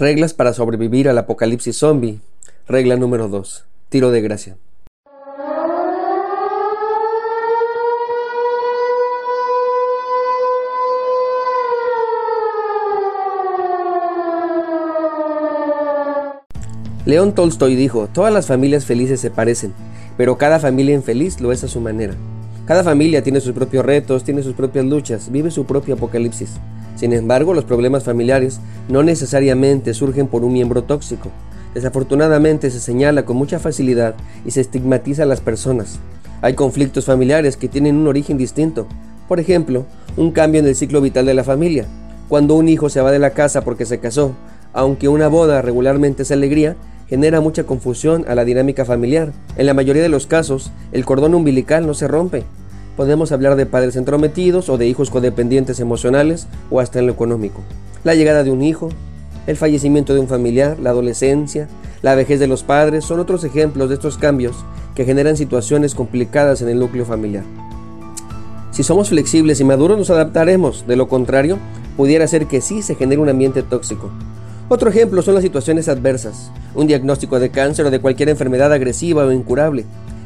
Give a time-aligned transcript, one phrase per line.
[0.00, 2.20] Reglas para sobrevivir al apocalipsis zombie.
[2.66, 3.66] Regla número 2.
[3.90, 4.56] Tiro de gracia.
[17.04, 19.74] León Tolstoy dijo, todas las familias felices se parecen,
[20.16, 22.14] pero cada familia infeliz lo es a su manera.
[22.70, 26.50] Cada familia tiene sus propios retos, tiene sus propias luchas, vive su propio apocalipsis.
[26.94, 31.30] Sin embargo, los problemas familiares no necesariamente surgen por un miembro tóxico.
[31.74, 34.14] Desafortunadamente se señala con mucha facilidad
[34.46, 35.98] y se estigmatiza a las personas.
[36.42, 38.86] Hay conflictos familiares que tienen un origen distinto.
[39.26, 39.84] Por ejemplo,
[40.16, 41.86] un cambio en el ciclo vital de la familia.
[42.28, 44.36] Cuando un hijo se va de la casa porque se casó,
[44.72, 46.76] aunque una boda regularmente es alegría,
[47.08, 49.32] genera mucha confusión a la dinámica familiar.
[49.56, 52.44] En la mayoría de los casos, el cordón umbilical no se rompe.
[52.96, 57.62] Podemos hablar de padres entrometidos o de hijos codependientes emocionales o hasta en lo económico.
[58.04, 58.88] La llegada de un hijo,
[59.46, 61.68] el fallecimiento de un familiar, la adolescencia,
[62.02, 64.56] la vejez de los padres son otros ejemplos de estos cambios
[64.94, 67.44] que generan situaciones complicadas en el núcleo familiar.
[68.70, 71.58] Si somos flexibles y maduros nos adaptaremos, de lo contrario,
[71.96, 74.10] pudiera ser que sí se genere un ambiente tóxico.
[74.68, 76.50] Otro ejemplo son las situaciones adversas.
[76.74, 79.84] Un diagnóstico de cáncer o de cualquier enfermedad agresiva o incurable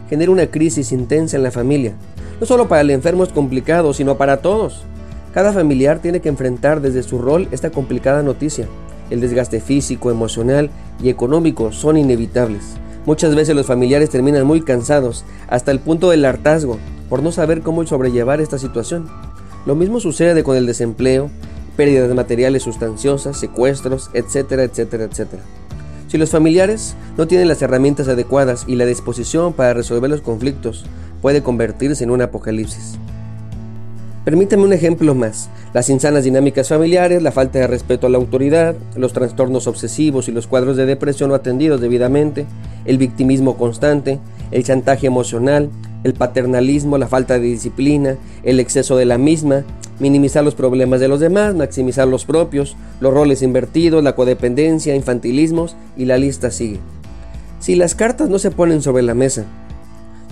[0.08, 1.94] genera una crisis intensa en la familia.
[2.40, 4.82] No solo para el enfermo es complicado, sino para todos.
[5.32, 8.66] Cada familiar tiene que enfrentar desde su rol esta complicada noticia.
[9.10, 10.70] El desgaste físico, emocional
[11.02, 12.77] y económico son inevitables.
[13.06, 17.60] Muchas veces los familiares terminan muy cansados, hasta el punto del hartazgo, por no saber
[17.60, 19.08] cómo sobrellevar esta situación.
[19.66, 21.30] Lo mismo sucede con el desempleo,
[21.77, 25.42] pérdidas materiales sustanciosas, secuestros, etcétera, etcétera, etcétera.
[26.08, 30.84] Si los familiares no tienen las herramientas adecuadas y la disposición para resolver los conflictos,
[31.25, 32.98] puede convertirse en un apocalipsis.
[34.27, 35.48] Permítame un ejemplo más.
[35.72, 40.33] Las insanas dinámicas familiares, la falta de respeto a la autoridad, los trastornos obsesivos y
[40.33, 42.45] los cuadros de depresión no atendidos debidamente,
[42.84, 44.19] el victimismo constante,
[44.50, 45.70] el chantaje emocional,
[46.02, 49.64] el paternalismo, la falta de disciplina, el exceso de la misma,
[50.01, 55.74] minimizar los problemas de los demás, maximizar los propios, los roles invertidos, la codependencia, infantilismos
[55.96, 56.80] y la lista sigue.
[57.61, 59.46] Si las cartas no se ponen sobre la mesa,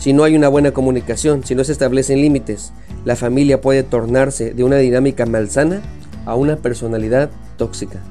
[0.03, 2.73] si no hay una buena comunicación, si no se establecen límites,
[3.05, 5.81] la familia puede tornarse de una dinámica malsana
[6.27, 8.03] a una personalidad tóxica.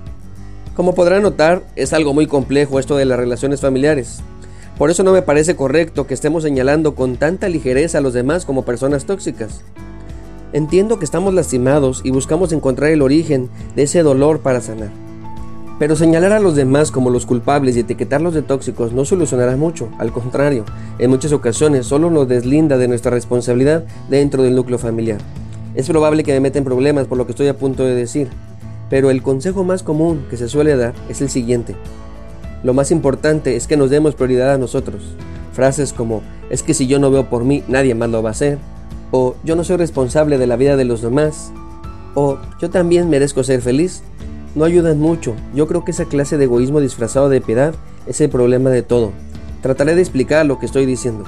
[0.73, 4.21] Como podrán notar, es algo muy complejo esto de las relaciones familiares.
[4.77, 8.45] Por eso no me parece correcto que estemos señalando con tanta ligereza a los demás
[8.45, 9.59] como personas tóxicas.
[10.53, 15.10] Entiendo que estamos lastimados y buscamos encontrar el origen de ese dolor para sanar.
[15.81, 19.89] Pero señalar a los demás como los culpables y etiquetarlos de tóxicos no solucionará mucho,
[19.97, 20.63] al contrario,
[20.99, 25.17] en muchas ocasiones solo nos deslinda de nuestra responsabilidad dentro del núcleo familiar.
[25.73, 28.27] Es probable que me meta en problemas por lo que estoy a punto de decir,
[28.91, 31.75] pero el consejo más común que se suele dar es el siguiente.
[32.61, 35.01] Lo más importante es que nos demos prioridad a nosotros.
[35.51, 36.21] Frases como,
[36.51, 38.59] es que si yo no veo por mí, nadie más lo va a hacer,
[39.09, 41.51] o yo no soy responsable de la vida de los demás,
[42.13, 44.03] o yo también merezco ser feliz,
[44.55, 45.35] no ayudan mucho.
[45.53, 47.73] Yo creo que esa clase de egoísmo disfrazado de piedad
[48.05, 49.11] es el problema de todo.
[49.61, 51.23] Trataré de explicar lo que estoy diciendo.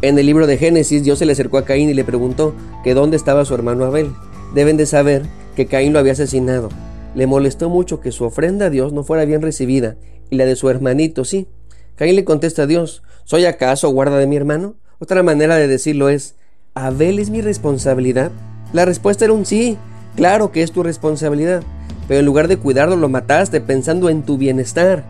[0.00, 2.94] En el libro de Génesis, Dios se le acercó a Caín y le preguntó que
[2.94, 4.10] dónde estaba su hermano Abel.
[4.54, 5.22] Deben de saber
[5.54, 6.70] que Caín lo había asesinado.
[7.14, 9.96] Le molestó mucho que su ofrenda a Dios no fuera bien recibida
[10.30, 11.46] y la de su hermanito sí.
[11.94, 14.76] Caín le contesta a Dios, ¿soy acaso guarda de mi hermano?
[14.98, 16.36] Otra manera de decirlo es,
[16.74, 18.32] ¿Abel es mi responsabilidad?
[18.72, 19.76] La respuesta era un sí,
[20.16, 21.62] claro que es tu responsabilidad,
[22.08, 25.04] pero en lugar de cuidarlo lo mataste pensando en tu bienestar,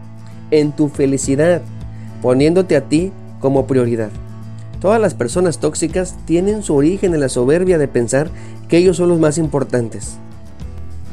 [0.50, 1.62] en tu felicidad,
[2.20, 4.10] poniéndote a ti como prioridad.
[4.80, 8.30] Todas las personas tóxicas tienen su origen en la soberbia de pensar
[8.68, 10.16] que ellos son los más importantes.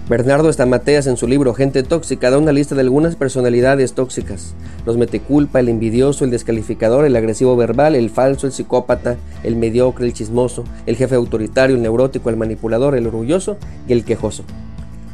[0.09, 4.55] Bernardo Estamateas en su libro Gente Tóxica da una lista de algunas personalidades tóxicas.
[4.87, 10.07] Los meteculpa, el envidioso, el descalificador, el agresivo verbal, el falso, el psicópata, el mediocre,
[10.07, 13.57] el chismoso, el jefe autoritario, el neurótico, el manipulador, el orgulloso
[13.87, 14.45] y el quejoso.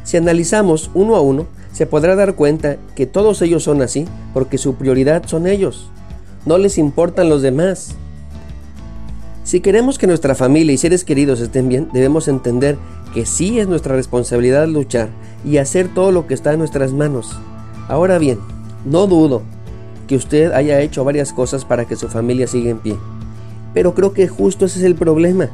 [0.06, 4.56] Si analizamos uno a uno, se podrá dar cuenta que todos ellos son así porque
[4.56, 5.90] su prioridad son ellos.
[6.44, 7.96] No les importan los demás.
[9.42, 12.78] Si queremos que nuestra familia y seres queridos estén bien, debemos entender
[13.14, 15.08] que sí es nuestra responsabilidad luchar
[15.44, 17.36] y hacer todo lo que está en nuestras manos.
[17.88, 18.38] Ahora bien,
[18.84, 19.42] no dudo
[20.06, 22.96] que usted haya hecho varias cosas para que su familia siga en pie.
[23.74, 25.50] Pero creo que justo ese es el problema.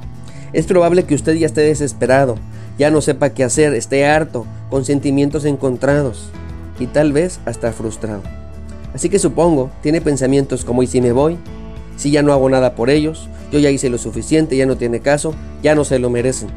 [0.53, 2.37] Es probable que usted ya esté desesperado,
[2.79, 6.31] ya no sepa qué hacer, esté harto, con sentimientos encontrados
[6.79, 8.23] y tal vez hasta frustrado.
[8.95, 11.39] Así que supongo, tiene pensamientos como ¿y si me voy?
[11.97, 15.01] Si ya no hago nada por ellos, yo ya hice lo suficiente, ya no tiene
[15.01, 16.49] caso, ya no se lo merecen.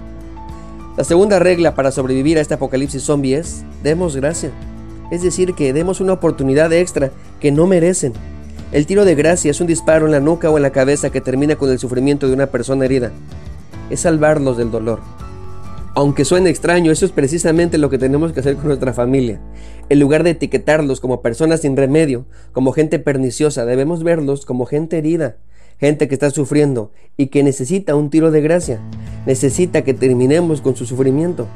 [0.97, 4.51] La segunda regla para sobrevivir a este apocalipsis zombie es, demos gracia.
[5.11, 8.13] es decir, que demos una oportunidad extra que no merecen.
[8.71, 11.21] El tiro de gracia es un disparo en la nuca o en la cabeza que
[11.21, 13.11] termina con el sufrimiento de una persona herida.
[13.89, 15.01] Es salvarlos del dolor.
[15.97, 19.39] Aunque suene extraño, eso es precisamente lo que tenemos que hacer con nuestra familia.
[19.87, 24.97] En lugar de etiquetarlos como personas sin remedio, como gente perniciosa, debemos verlos como gente
[24.97, 25.37] herida,
[25.79, 28.81] gente que está sufriendo y que necesita un tiro de gracia,
[29.25, 31.47] necesita que terminemos con su sufrimiento.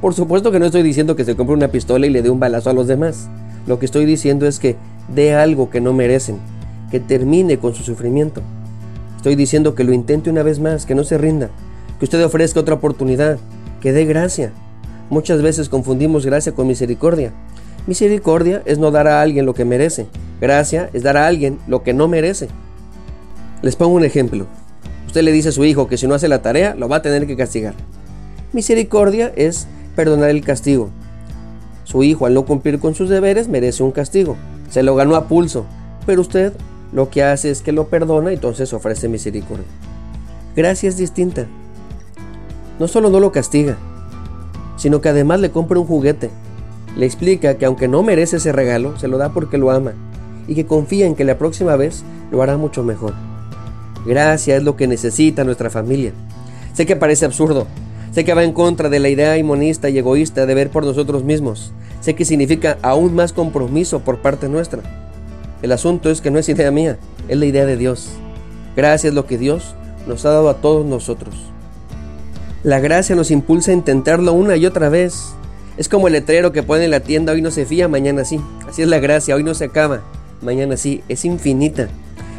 [0.00, 2.40] Por supuesto que no estoy diciendo que se compre una pistola y le dé un
[2.40, 3.28] balazo a los demás.
[3.68, 4.74] Lo que estoy diciendo es que
[5.14, 6.38] dé algo que no merecen,
[6.90, 8.42] que termine con su sufrimiento.
[9.18, 11.50] Estoy diciendo que lo intente una vez más, que no se rinda,
[12.00, 13.38] que usted ofrezca otra oportunidad,
[13.84, 14.50] que dé gracia.
[15.10, 17.34] Muchas veces confundimos gracia con misericordia.
[17.86, 20.06] Misericordia es no dar a alguien lo que merece.
[20.40, 22.48] Gracia es dar a alguien lo que no merece.
[23.60, 24.46] Les pongo un ejemplo.
[25.06, 27.02] Usted le dice a su hijo que si no hace la tarea, lo va a
[27.02, 27.74] tener que castigar.
[28.54, 30.88] Misericordia es perdonar el castigo.
[31.84, 34.38] Su hijo al no cumplir con sus deberes merece un castigo.
[34.70, 35.66] Se lo ganó a pulso,
[36.06, 36.54] pero usted
[36.90, 39.66] lo que hace es que lo perdona y entonces ofrece misericordia.
[40.56, 41.46] Gracia es distinta
[42.78, 43.76] no solo no lo castiga,
[44.76, 46.30] sino que además le compra un juguete.
[46.96, 49.92] Le explica que aunque no merece ese regalo, se lo da porque lo ama
[50.46, 53.14] y que confía en que la próxima vez lo hará mucho mejor.
[54.06, 56.12] Gracia es lo que necesita nuestra familia.
[56.74, 57.66] Sé que parece absurdo,
[58.12, 61.24] sé que va en contra de la idea inmonista y egoísta de ver por nosotros
[61.24, 64.82] mismos, sé que significa aún más compromiso por parte nuestra.
[65.62, 66.98] El asunto es que no es idea mía,
[67.28, 68.10] es la idea de Dios.
[68.76, 69.74] Gracia es lo que Dios
[70.06, 71.34] nos ha dado a todos nosotros.
[72.64, 75.34] La gracia nos impulsa a intentarlo una y otra vez.
[75.76, 78.40] Es como el letrero que pone en la tienda, hoy no se fía, mañana sí.
[78.66, 80.00] Así es la gracia, hoy no se acaba,
[80.40, 81.90] mañana sí, es infinita.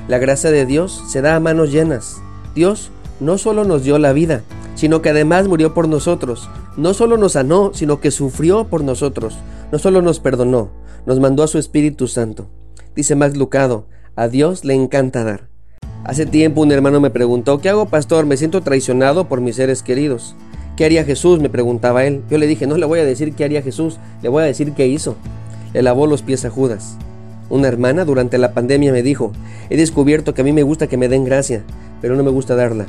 [0.08, 2.24] La gracia de Dios se da a manos llenas.
[2.56, 2.90] Dios
[3.20, 4.42] no solo nos dio la vida,
[4.74, 6.50] sino que además murió por nosotros.
[6.76, 9.38] No solo nos sanó, sino que sufrió por nosotros.
[9.72, 10.72] No solo nos perdonó,
[11.06, 12.48] nos mandó a su Espíritu Santo.
[12.96, 13.86] Dice Max Lucado,
[14.16, 15.55] a Dios le encanta dar.
[16.06, 18.28] Hace tiempo un hermano me preguntó, ¿qué hago pastor?
[18.28, 20.36] Me siento traicionado por mis seres queridos.
[20.78, 21.40] ¿Qué haría Jesús?
[21.40, 22.22] me preguntaba él.
[22.30, 24.74] Yo le dije, no le voy a decir qué haría Jesús, le voy a decir
[24.74, 25.16] qué hizo.
[25.74, 26.96] Le lavó los pies a Judas.
[27.50, 29.32] Una hermana durante la pandemia me dijo,
[29.72, 31.64] he descubierto que a mí me gusta que me den gracia,
[32.02, 32.86] pero no me gusta darla.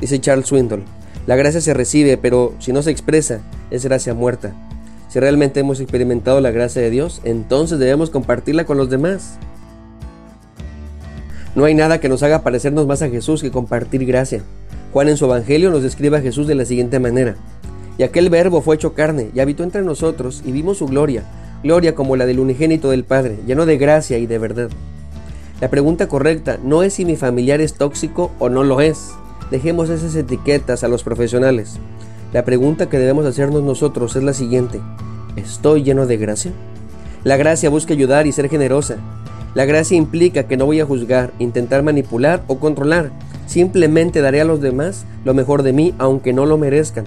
[0.00, 0.82] Dice Charles Swindoll,
[1.28, 3.40] la gracia se recibe, pero si no se expresa,
[3.70, 4.52] es gracia muerta.
[5.08, 9.38] Si realmente hemos experimentado la gracia de Dios, entonces debemos compartirla con los demás.
[11.58, 14.42] No hay nada que nos haga parecernos más a Jesús que compartir gracia.
[14.92, 17.34] Juan en su Evangelio nos describe a Jesús de la siguiente manera.
[17.98, 21.24] Y aquel verbo fue hecho carne y habitó entre nosotros y vimos su gloria,
[21.64, 24.68] gloria como la del unigénito del Padre, lleno de gracia y de verdad.
[25.60, 29.10] La pregunta correcta no es si mi familiar es tóxico o no lo es.
[29.50, 31.80] Dejemos esas etiquetas a los profesionales.
[32.32, 34.80] La pregunta que debemos hacernos nosotros es la siguiente.
[35.34, 36.52] ¿Estoy lleno de gracia?
[37.24, 38.98] La gracia busca ayudar y ser generosa.
[39.58, 43.10] La gracia implica que no voy a juzgar, intentar manipular o controlar.
[43.48, 47.06] Simplemente daré a los demás lo mejor de mí aunque no lo merezcan.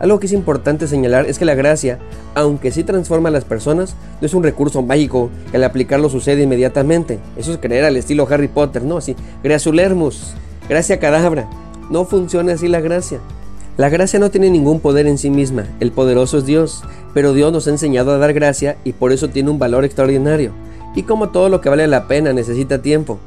[0.00, 2.00] Algo que es importante señalar es que la gracia,
[2.34, 6.42] aunque sí transforma a las personas, no es un recurso mágico que al aplicarlo sucede
[6.42, 7.20] inmediatamente.
[7.36, 8.96] Eso es creer al estilo Harry Potter, ¿no?
[8.96, 9.14] Así,
[9.44, 10.34] Graciulermus,
[10.68, 11.48] gracia cadabra.
[11.88, 13.20] No funciona así la gracia.
[13.76, 16.82] La gracia no tiene ningún poder en sí misma, el poderoso es Dios,
[17.14, 20.52] pero Dios nos ha enseñado a dar gracia y por eso tiene un valor extraordinario
[20.94, 23.18] y como todo lo que vale la pena necesita tiempo.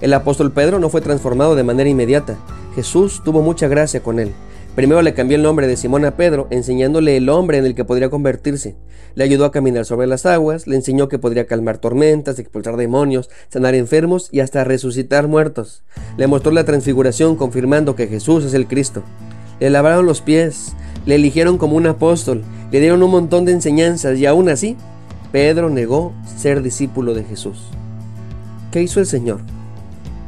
[0.00, 2.36] El apóstol Pedro no fue transformado de manera inmediata.
[2.74, 4.32] Jesús tuvo mucha gracia con él.
[4.74, 7.86] Primero le cambió el nombre de Simón a Pedro, enseñándole el hombre en el que
[7.86, 8.76] podría convertirse.
[9.14, 13.30] Le ayudó a caminar sobre las aguas, le enseñó que podría calmar tormentas, expulsar demonios,
[13.48, 15.82] sanar enfermos y hasta resucitar muertos.
[16.18, 19.02] Le mostró la transfiguración confirmando que Jesús es el Cristo.
[19.60, 20.74] Le lavaron los pies,
[21.06, 24.76] le eligieron como un apóstol, le dieron un montón de enseñanzas y aún así
[25.32, 27.68] Pedro negó ser discípulo de Jesús.
[28.70, 29.40] ¿Qué hizo el Señor?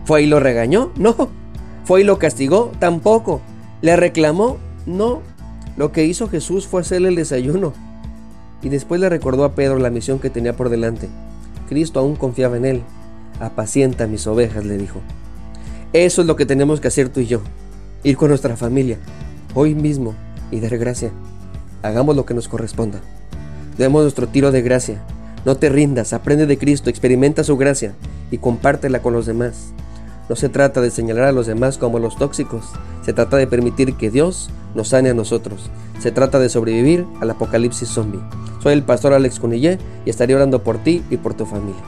[0.05, 0.91] ¿Fue y lo regañó?
[0.99, 1.15] No.
[1.85, 2.73] ¿Fue y lo castigó?
[2.79, 3.41] Tampoco.
[3.81, 4.59] ¿Le reclamó?
[4.85, 5.23] No.
[5.77, 7.73] Lo que hizo Jesús fue hacerle el desayuno.
[8.63, 11.09] Y después le recordó a Pedro la misión que tenía por delante.
[11.69, 12.83] Cristo aún confiaba en él.
[13.41, 15.01] Apacienta mis ovejas, le dijo.
[15.93, 17.41] Eso es lo que tenemos que hacer tú y yo.
[18.03, 18.99] Ir con nuestra familia,
[19.55, 20.15] hoy mismo,
[20.51, 21.11] y dar gracia.
[21.83, 23.01] Hagamos lo que nos corresponda.
[23.79, 25.01] Demos nuestro tiro de gracia.
[25.45, 27.95] No te rindas, aprende de Cristo, experimenta su gracia
[28.33, 29.73] y compártela con los demás.
[30.29, 32.65] No se trata de señalar a los demás como los tóxicos,
[33.05, 35.71] se trata de permitir que Dios nos sane a nosotros.
[36.01, 38.21] Se trata de sobrevivir al apocalipsis zombie.
[38.63, 41.83] Soy el pastor Alex Cunillé y estaré orando por ti y por tu familia.